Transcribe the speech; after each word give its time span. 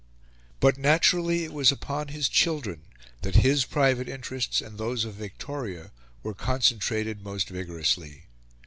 But 0.59 0.79
naturally 0.79 1.43
it 1.43 1.53
was 1.53 1.71
upon 1.71 2.07
his 2.07 2.27
children 2.27 2.81
that 3.21 3.35
his 3.35 3.65
private 3.65 4.09
interests 4.09 4.59
and 4.59 4.79
those 4.79 5.05
of 5.05 5.13
Victoria 5.13 5.91
were 6.23 6.33
concentrated 6.33 7.21
most 7.23 7.49
vigorously. 7.49 8.23